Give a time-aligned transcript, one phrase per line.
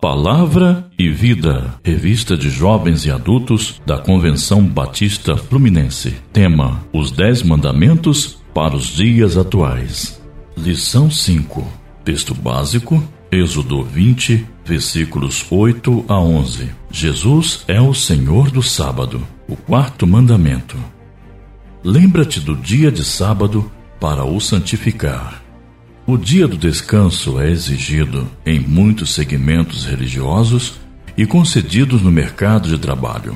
[0.00, 6.14] Palavra e Vida, revista de jovens e adultos da Convenção Batista Fluminense.
[6.32, 10.20] Tema: Os Dez Mandamentos para os Dias Atuais.
[10.54, 11.66] Lição 5.
[12.04, 16.70] Texto básico: Êxodo 20, versículos 8 a 11.
[16.90, 19.26] Jesus é o Senhor do sábado.
[19.48, 20.76] O quarto mandamento.
[21.82, 25.45] Lembra-te do dia de sábado para o santificar.
[26.08, 30.74] O dia do descanso é exigido em muitos segmentos religiosos
[31.16, 33.34] e concedidos no mercado de trabalho.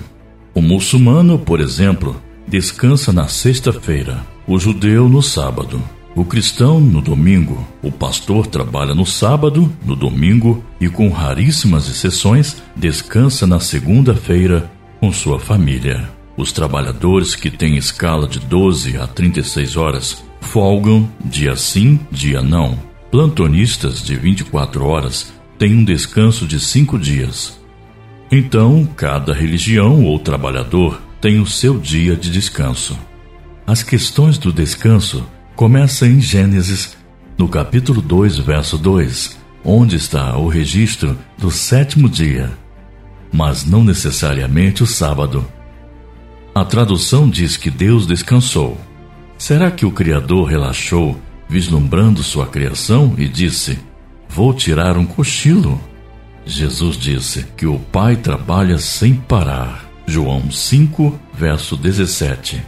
[0.54, 5.82] O muçulmano, por exemplo, descansa na sexta-feira, o judeu no sábado,
[6.14, 12.62] o cristão no domingo, o pastor trabalha no sábado, no domingo e, com raríssimas exceções,
[12.76, 16.08] descansa na segunda-feira com sua família.
[16.36, 22.76] Os trabalhadores que têm escala de 12 a 36 horas folgam dia sim, dia não.
[23.08, 27.60] Plantonistas de 24 horas têm um descanso de cinco dias.
[28.32, 32.98] Então, cada religião ou trabalhador tem o seu dia de descanso.
[33.64, 36.96] As questões do descanso começam em Gênesis,
[37.38, 42.50] no capítulo 2, verso 2, onde está o registro do sétimo dia,
[43.32, 45.46] mas não necessariamente o sábado.
[46.52, 48.89] A tradução diz que Deus descansou.
[49.40, 53.78] Será que o Criador relaxou, vislumbrando sua criação, e disse:
[54.28, 55.80] Vou tirar um cochilo?
[56.44, 59.86] Jesus disse que o Pai trabalha sem parar.
[60.06, 62.62] João 5, verso 17.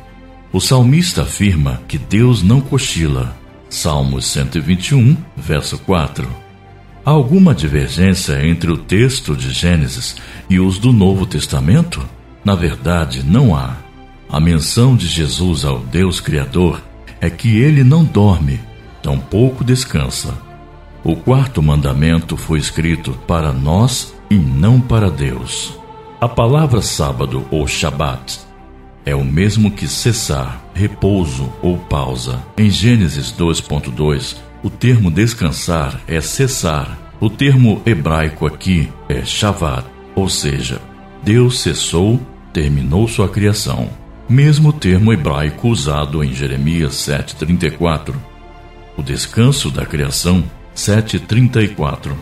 [0.51, 3.37] O salmista afirma que Deus não cochila.
[3.69, 6.27] Salmos 121, verso 4.
[7.05, 10.17] Há alguma divergência entre o texto de Gênesis
[10.49, 12.03] e os do Novo Testamento?
[12.43, 13.77] Na verdade, não há.
[14.33, 16.83] A menção de Jesus ao Deus Criador
[17.21, 18.59] é que ele não dorme,
[19.03, 20.33] tampouco descansa.
[21.05, 25.79] O quarto mandamento foi escrito para nós e não para Deus.
[26.19, 28.41] A palavra sábado ou Shabat
[29.05, 32.43] é o mesmo que cessar, repouso ou pausa.
[32.57, 36.97] Em Gênesis 2.2, o termo descansar é cessar.
[37.21, 39.85] O termo hebraico aqui é Shavat,
[40.15, 40.81] ou seja,
[41.23, 42.19] Deus cessou,
[42.51, 44.01] terminou sua criação
[44.33, 48.15] mesmo termo hebraico usado em Jeremias 7:34.
[48.97, 50.43] O descanso da criação
[50.75, 52.17] 7:34.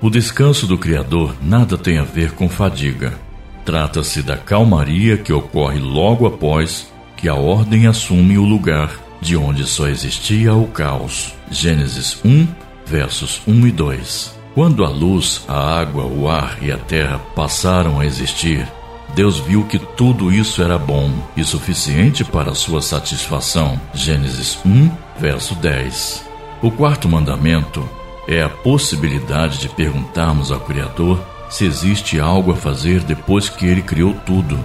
[0.00, 3.18] O descanso do Criador nada tem a ver com fadiga.
[3.64, 9.66] Trata-se da calmaria que ocorre logo após que a ordem assume o lugar de onde
[9.66, 11.34] só existia o caos.
[11.50, 12.46] Gênesis 1,
[12.86, 14.38] versos 1 e 2.
[14.54, 18.66] Quando a luz, a água, o ar e a terra passaram a existir,
[19.14, 23.80] Deus viu que tudo isso era bom e suficiente para sua satisfação.
[23.92, 26.24] Gênesis 1, verso 10.
[26.62, 27.88] O quarto mandamento
[28.28, 33.82] é a possibilidade de perguntarmos ao Criador se existe algo a fazer depois que ele
[33.82, 34.62] criou tudo.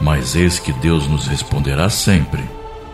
[0.00, 2.42] Mas eis que Deus nos responderá sempre: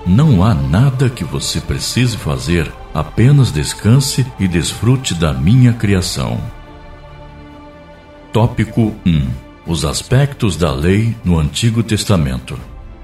[0.07, 6.39] Não há nada que você precise fazer, apenas descanse e desfrute da minha criação.
[8.33, 12.59] Tópico 1 os aspectos da lei no Antigo Testamento.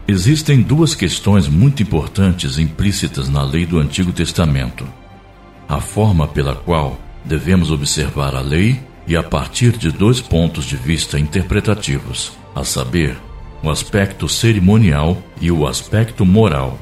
[0.06, 4.86] Existem duas questões muito importantes implícitas na lei do Antigo Testamento:
[5.68, 10.76] a forma pela qual devemos observar a lei e a partir de dois pontos de
[10.76, 13.16] vista interpretativos, a saber,
[13.62, 16.78] o aspecto cerimonial e o aspecto moral.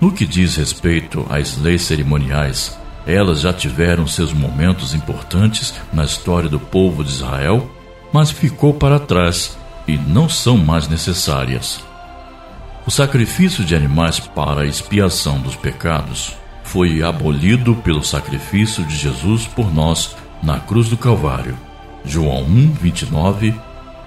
[0.00, 6.48] No que diz respeito às leis cerimoniais, elas já tiveram seus momentos importantes na história
[6.48, 7.70] do povo de Israel
[8.14, 9.58] mas ficou para trás
[9.88, 11.84] e não são mais necessárias.
[12.86, 16.32] O sacrifício de animais para a expiação dos pecados
[16.62, 21.58] foi abolido pelo sacrifício de Jesus por nós na cruz do Calvário.
[22.04, 23.52] João 1, 29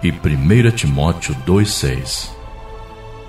[0.01, 2.29] e 1 Timóteo 2,6.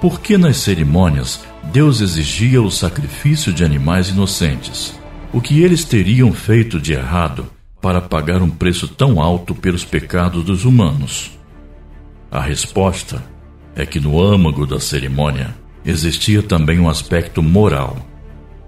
[0.01, 1.41] Por que nas cerimônias
[1.73, 4.97] Deus exigia o sacrifício de animais inocentes?
[5.33, 10.45] O que eles teriam feito de errado para pagar um preço tão alto pelos pecados
[10.45, 11.39] dos humanos?
[12.31, 13.25] A resposta
[13.75, 15.55] é que no âmago da cerimônia
[15.85, 17.97] existia também um aspecto moral.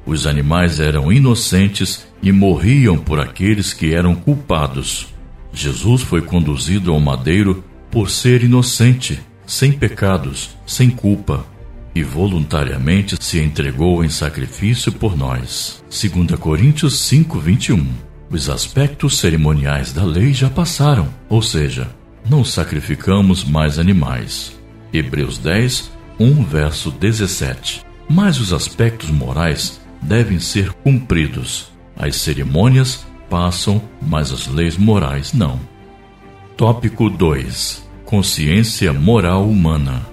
[0.07, 5.09] Os animais eram inocentes e morriam por aqueles que eram culpados.
[5.53, 11.45] Jesus foi conduzido ao madeiro por ser inocente, sem pecados, sem culpa,
[11.93, 15.83] e voluntariamente se entregou em sacrifício por nós.
[15.91, 21.91] 2 Coríntios 5, 21 os aspectos cerimoniais da lei já passaram, ou seja,
[22.29, 24.57] não sacrificamos mais animais.
[24.93, 27.85] Hebreus 10, 1 verso 17.
[28.09, 31.73] Mas os aspectos morais devem ser cumpridos.
[31.97, 35.59] As cerimônias passam, mas as leis morais não.
[36.57, 40.07] Tópico 2: Consciência moral humana.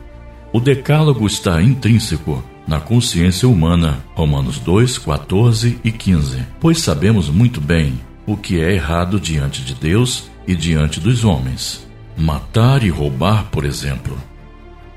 [0.52, 7.62] O decálogo está intrínseco na consciência humana, Romanos 2, 14 e 15, pois sabemos muito
[7.62, 11.88] bem o que é errado diante de Deus e diante dos homens.
[12.18, 14.18] Matar e roubar, por exemplo.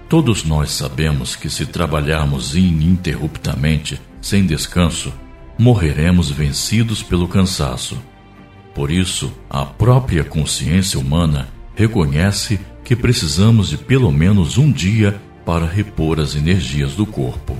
[0.09, 5.13] Todos nós sabemos que se trabalharmos ininterruptamente, sem descanso,
[5.57, 7.97] morreremos vencidos pelo cansaço.
[8.75, 15.67] Por isso, a própria consciência humana reconhece que precisamos de pelo menos um dia para
[15.67, 17.57] repor as energias do corpo.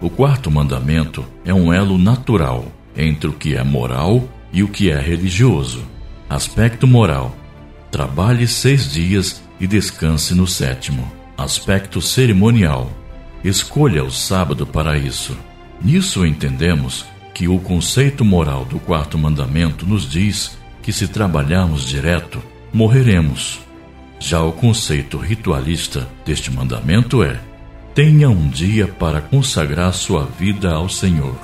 [0.00, 4.88] O quarto mandamento é um elo natural entre o que é moral e o que
[4.90, 5.84] é religioso.
[6.30, 7.36] Aspecto moral:
[7.90, 11.10] trabalhe seis dias e descanse no sétimo.
[11.36, 12.90] Aspecto cerimonial:
[13.42, 15.36] escolha o sábado para isso.
[15.82, 17.04] Nisso entendemos
[17.34, 22.40] que o conceito moral do quarto mandamento nos diz que se trabalharmos direto,
[22.72, 23.58] morreremos.
[24.20, 27.40] Já o conceito ritualista deste mandamento é:
[27.92, 31.36] tenha um dia para consagrar sua vida ao Senhor.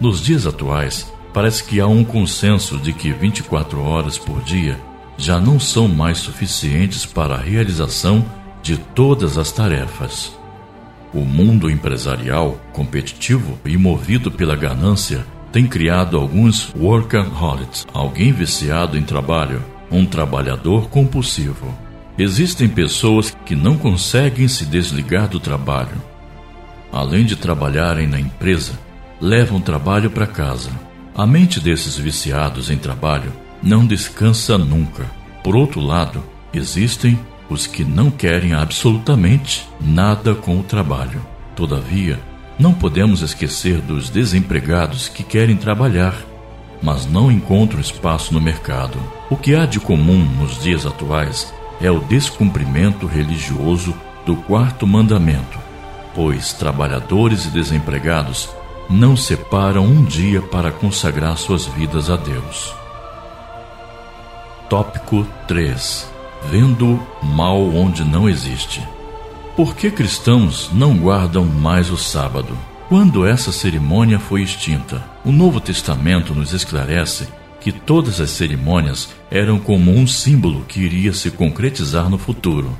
[0.00, 4.78] Nos dias atuais, parece que há um consenso de que 24 horas por dia
[5.16, 8.24] já não são mais suficientes para a realização
[8.62, 10.36] de todas as tarefas.
[11.12, 19.02] O mundo empresarial, competitivo e movido pela ganância, tem criado alguns workaholics, alguém viciado em
[19.02, 21.74] trabalho, um trabalhador compulsivo.
[22.18, 25.96] Existem pessoas que não conseguem se desligar do trabalho.
[26.92, 28.78] Além de trabalharem na empresa,
[29.20, 30.70] levam trabalho para casa.
[31.18, 35.04] A mente desses viciados em trabalho não descansa nunca.
[35.42, 36.22] Por outro lado,
[36.54, 37.18] existem
[37.50, 41.20] os que não querem absolutamente nada com o trabalho.
[41.56, 42.20] Todavia,
[42.56, 46.14] não podemos esquecer dos desempregados que querem trabalhar,
[46.80, 48.96] mas não encontram espaço no mercado.
[49.28, 53.92] O que há de comum nos dias atuais é o descumprimento religioso
[54.24, 55.58] do quarto mandamento,
[56.14, 58.48] pois trabalhadores e desempregados
[58.88, 62.74] não separam um dia para consagrar suas vidas a Deus.
[64.68, 68.82] Tópico 3 vendo mal onde não existe.
[69.56, 72.56] Por que cristãos não guardam mais o sábado?
[72.88, 77.28] Quando essa cerimônia foi extinta, o Novo Testamento nos esclarece
[77.60, 82.76] que todas as cerimônias eram como um símbolo que iria se concretizar no futuro.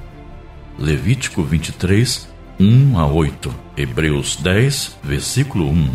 [0.79, 2.29] Levítico 23,
[2.61, 5.91] 1 a 8, Hebreus 10, versículo 1.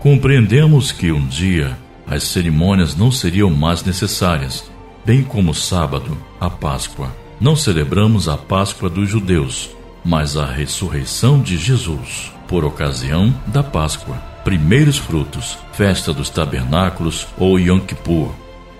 [0.00, 1.76] Compreendemos que um dia
[2.06, 4.64] as cerimônias não seriam mais necessárias
[5.08, 7.10] bem como o sábado, a Páscoa.
[7.40, 9.70] Não celebramos a Páscoa dos judeus,
[10.04, 14.16] mas a ressurreição de Jesus, por ocasião da Páscoa.
[14.44, 18.34] Primeiros frutos, festa dos tabernáculos ou Yom Kippur.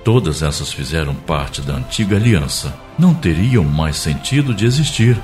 [0.05, 2.79] Todas essas fizeram parte da antiga aliança.
[2.99, 5.19] Não teriam mais sentido de existir.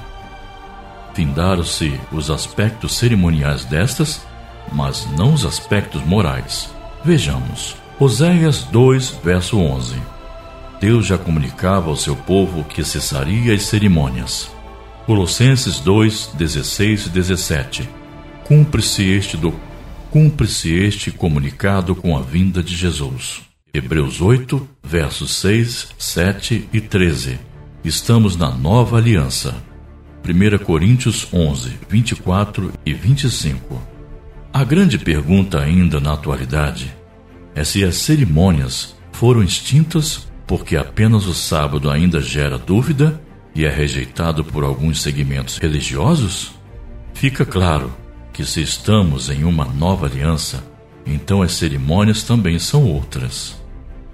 [1.15, 4.27] Findaram-se os aspectos cerimoniais destas,
[4.73, 6.75] mas não os aspectos morais.
[7.05, 7.77] Vejamos.
[8.01, 9.97] Oséias 2, verso 11.
[10.81, 14.51] Deus já comunicava ao seu povo que cessaria as cerimônias.
[15.07, 17.89] Colossenses 2, 16 e 17.
[18.45, 19.55] Cumpre-se este, do...
[20.11, 23.43] Cumpre este comunicado com a vinda de Jesus.
[23.73, 27.39] Hebreus 8, versos 6, 7 e 13.
[27.85, 29.55] Estamos na nova aliança.
[30.27, 33.81] 1 Coríntios 11, 24 e 25.
[34.51, 36.97] A grande pergunta ainda na atualidade
[37.55, 43.21] é se as cerimônias foram extintas porque apenas o sábado ainda gera dúvida
[43.55, 46.53] e é rejeitado por alguns segmentos religiosos?
[47.13, 47.95] Fica claro
[48.33, 50.65] que se estamos em uma nova aliança,
[51.05, 53.63] então as cerimônias também são outras.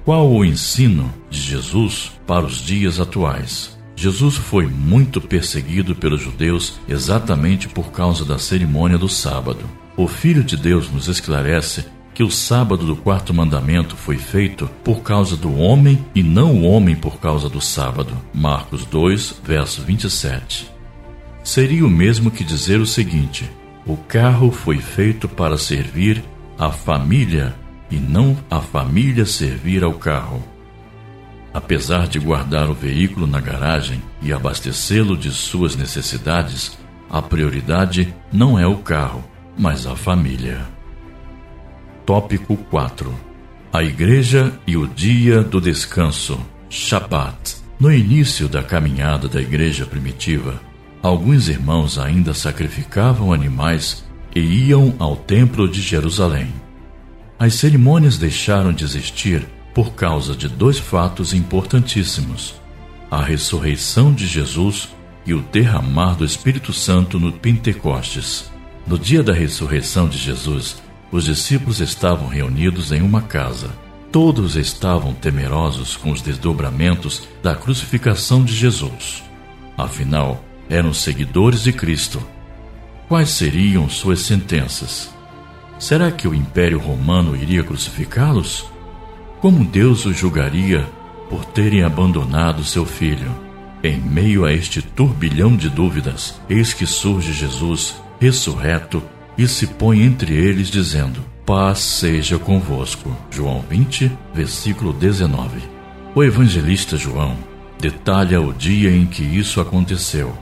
[0.04, 3.79] Qual o ensino de Jesus para os dias atuais?
[4.00, 9.66] Jesus foi muito perseguido pelos judeus exatamente por causa da cerimônia do sábado.
[9.94, 15.02] O Filho de Deus nos esclarece que o sábado do quarto mandamento foi feito por
[15.02, 18.16] causa do homem e não o homem por causa do sábado.
[18.32, 20.70] Marcos 2, verso 27.
[21.44, 23.50] Seria o mesmo que dizer o seguinte:
[23.84, 26.24] o carro foi feito para servir
[26.58, 27.54] a família
[27.90, 30.42] e não a família servir ao carro.
[31.52, 36.78] Apesar de guardar o veículo na garagem e abastecê-lo de suas necessidades,
[37.08, 39.24] a prioridade não é o carro,
[39.58, 40.60] mas a família.
[42.06, 43.12] Tópico 4
[43.72, 46.38] A Igreja e o Dia do Descanso
[46.68, 47.56] Shabbat.
[47.80, 50.60] No início da caminhada da igreja primitiva,
[51.02, 54.04] alguns irmãos ainda sacrificavam animais
[54.36, 56.52] e iam ao Templo de Jerusalém.
[57.38, 62.54] As cerimônias deixaram de existir por causa de dois fatos importantíssimos:
[63.10, 64.88] a ressurreição de Jesus
[65.26, 68.50] e o derramar do Espírito Santo no Pentecostes.
[68.86, 73.70] No dia da ressurreição de Jesus, os discípulos estavam reunidos em uma casa.
[74.10, 79.22] Todos estavam temerosos com os desdobramentos da crucificação de Jesus.
[79.76, 82.20] Afinal, eram seguidores de Cristo.
[83.08, 85.12] Quais seriam suas sentenças?
[85.78, 88.69] Será que o Império Romano iria crucificá-los?
[89.40, 90.86] Como Deus os julgaria
[91.30, 93.34] por terem abandonado seu filho?
[93.82, 99.02] Em meio a este turbilhão de dúvidas, eis que surge Jesus, ressurreto,
[99.38, 103.16] e se põe entre eles, dizendo: Paz seja convosco.
[103.30, 105.62] João 20, versículo 19.
[106.14, 107.34] O evangelista João
[107.80, 110.36] detalha o dia em que isso aconteceu.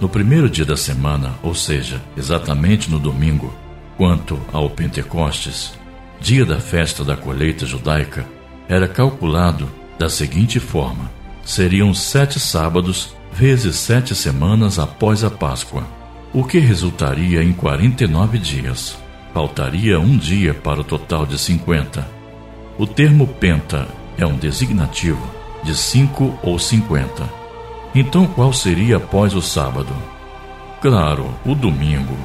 [0.00, 3.52] No primeiro dia da semana, ou seja, exatamente no domingo,
[3.98, 5.74] quanto ao Pentecostes,
[6.22, 8.24] dia da festa da colheita judaica,
[8.68, 11.10] era calculado da seguinte forma:
[11.44, 15.84] seriam sete sábados vezes sete semanas após a Páscoa,
[16.32, 18.96] o que resultaria em 49 dias.
[19.34, 22.06] Faltaria um dia para o total de 50.
[22.78, 25.26] O termo penta é um designativo
[25.64, 27.28] de 5 ou 50.
[27.94, 29.92] Então qual seria após o sábado?
[30.80, 32.16] Claro, o domingo.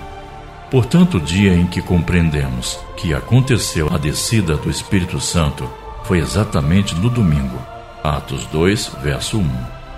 [0.70, 5.70] Portanto, o dia em que compreendemos que aconteceu a descida do Espírito Santo
[6.04, 7.58] foi exatamente no domingo.
[8.04, 9.50] Atos 2, verso 1.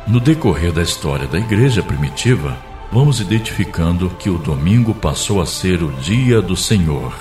[0.07, 2.57] No decorrer da história da igreja primitiva,
[2.91, 7.13] vamos identificando que o domingo passou a ser o dia do Senhor.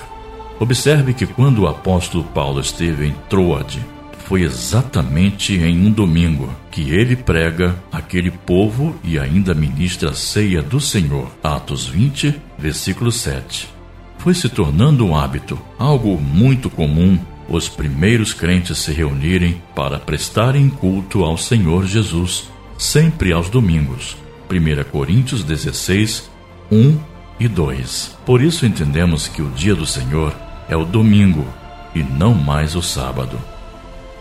[0.61, 3.85] Observe que quando o apóstolo Paulo esteve em Troade,
[4.29, 10.61] foi exatamente em um domingo que ele prega aquele povo e ainda ministra a ceia
[10.61, 11.31] do Senhor.
[11.43, 13.71] Atos 20, versículo 7.
[14.19, 17.19] Foi se tornando um hábito, algo muito comum,
[17.49, 24.15] os primeiros crentes se reunirem para prestarem culto ao Senhor Jesus, sempre aos domingos.
[24.51, 26.31] 1 Coríntios 16,
[26.71, 26.99] 1
[27.41, 28.19] e 2.
[28.27, 30.37] Por isso entendemos que o dia do Senhor
[30.69, 31.47] é o domingo
[31.95, 33.41] e não mais o sábado.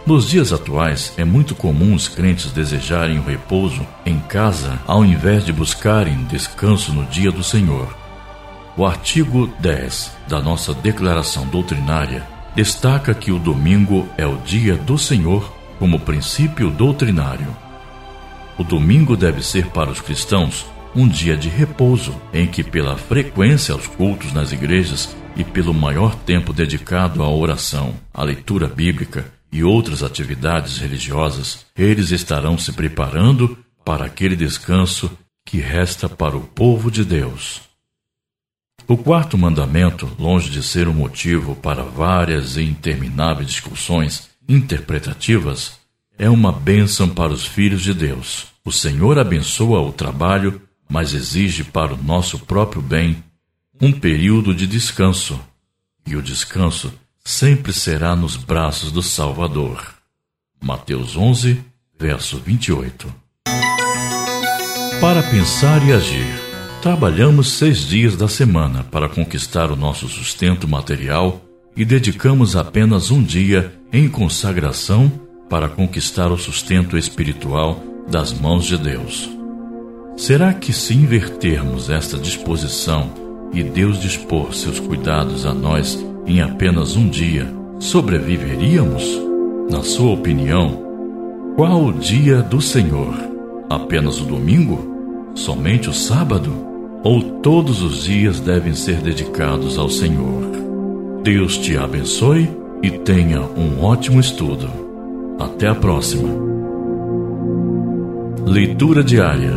[0.08, 5.46] Nos dias atuais, é muito comum os crentes desejarem o repouso em casa ao invés
[5.46, 7.94] de buscarem descanso no dia do Senhor.
[8.78, 14.98] O artigo 10 da nossa declaração doutrinária destaca que o domingo é o dia do
[14.98, 17.54] Senhor como princípio doutrinário.
[18.58, 23.74] O domingo deve ser para os cristãos um dia de repouso, em que, pela frequência
[23.74, 29.64] aos cultos nas igrejas e pelo maior tempo dedicado à oração, à leitura bíblica e
[29.64, 35.10] outras atividades religiosas, eles estarão se preparando para aquele descanso
[35.46, 37.62] que resta para o povo de Deus.
[38.88, 45.78] O quarto mandamento, longe de ser um motivo para várias e intermináveis discussões interpretativas,
[46.18, 48.48] é uma bênção para os filhos de Deus.
[48.64, 53.24] O Senhor abençoa o trabalho, mas exige para o nosso próprio bem
[53.80, 55.40] um período de descanso.
[56.06, 56.94] E o descanso
[57.28, 59.86] sempre será nos braços do Salvador.
[60.64, 61.62] Mateus 11,
[62.00, 63.14] verso 28.
[65.02, 66.26] Para pensar e agir,
[66.82, 71.42] trabalhamos seis dias da semana para conquistar o nosso sustento material
[71.76, 75.12] e dedicamos apenas um dia em consagração
[75.50, 79.30] para conquistar o sustento espiritual das mãos de Deus.
[80.16, 83.14] Será que se invertermos esta disposição
[83.52, 87.48] e Deus dispor seus cuidados a nós em apenas um dia,
[87.80, 89.04] sobreviveríamos?
[89.72, 90.84] Na sua opinião,
[91.56, 93.16] qual o dia do Senhor?
[93.70, 95.32] Apenas o domingo?
[95.34, 96.52] Somente o sábado?
[97.04, 100.44] Ou todos os dias devem ser dedicados ao Senhor?
[101.24, 102.50] Deus te abençoe
[102.84, 104.70] e tenha um ótimo estudo.
[105.40, 106.30] Até a próxima.
[108.46, 109.54] Leitura diária.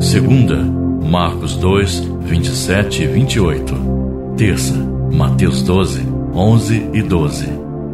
[0.00, 3.74] Segunda, Marcos 2, 27 e 28.
[4.36, 6.00] Terça, Mateus 12,
[6.34, 7.46] 11 e 12.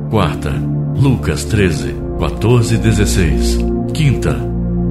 [0.09, 0.53] Quarta,
[0.95, 3.59] Lucas 13, 14 e 16.
[3.93, 4.37] Quinta,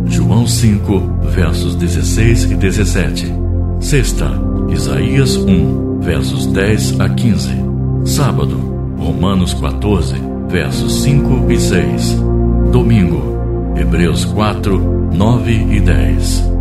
[0.05, 0.99] João 5,
[1.33, 3.33] versos 16 e 17.
[3.79, 4.29] Sexta,
[4.69, 7.49] Isaías 1, versos 10 a 15.
[8.03, 8.57] Sábado,
[8.97, 10.15] Romanos 14,
[10.49, 12.21] versos 5 e 6.
[12.73, 13.23] Domingo,
[13.77, 14.77] Hebreus 4,
[15.13, 16.56] 9 e 10.